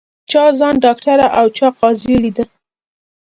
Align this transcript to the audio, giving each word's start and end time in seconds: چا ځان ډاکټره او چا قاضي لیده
چا 0.31 0.43
ځان 0.59 0.75
ډاکټره 0.85 1.27
او 1.39 1.45
چا 1.57 1.67
قاضي 1.79 2.15
لیده 2.23 2.45